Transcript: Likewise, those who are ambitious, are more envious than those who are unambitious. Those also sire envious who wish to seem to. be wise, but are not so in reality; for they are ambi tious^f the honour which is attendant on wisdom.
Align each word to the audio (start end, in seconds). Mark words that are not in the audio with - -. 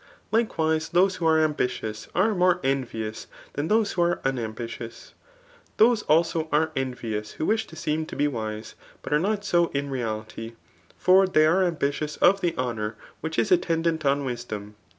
Likewise, 0.31 0.89
those 0.89 1.17
who 1.17 1.27
are 1.27 1.37
ambitious, 1.39 2.07
are 2.15 2.33
more 2.33 2.59
envious 2.63 3.27
than 3.53 3.67
those 3.67 3.91
who 3.91 4.01
are 4.01 4.19
unambitious. 4.25 5.13
Those 5.77 6.01
also 6.09 6.47
sire 6.49 6.71
envious 6.75 7.33
who 7.33 7.45
wish 7.45 7.67
to 7.67 7.75
seem 7.75 8.07
to. 8.07 8.15
be 8.15 8.27
wise, 8.27 8.73
but 9.03 9.13
are 9.13 9.19
not 9.19 9.45
so 9.45 9.67
in 9.75 9.91
reality; 9.91 10.53
for 10.97 11.27
they 11.27 11.45
are 11.45 11.69
ambi 11.71 11.89
tious^f 11.91 12.39
the 12.39 12.57
honour 12.57 12.95
which 13.19 13.37
is 13.37 13.51
attendant 13.51 14.03
on 14.03 14.25
wisdom. 14.25 14.75